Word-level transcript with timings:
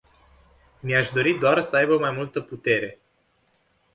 Mi-aș 0.81 1.09
dori 1.09 1.33
doar 1.39 1.61
să 1.61 1.75
aibă 1.75 1.97
mai 1.97 2.11
multă 2.11 2.41
putere. 2.41 2.99